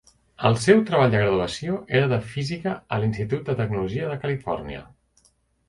El 0.47 0.55
seu 0.61 0.79
treball 0.87 1.13
de 1.15 1.19
graduació 1.23 1.75
era 1.99 2.09
de 2.15 2.19
física 2.33 2.75
al 2.97 3.07
Institut 3.11 3.47
de 3.53 3.59
Tecnologia 3.63 4.11
de 4.15 4.19
Califòrnia. 4.27 4.85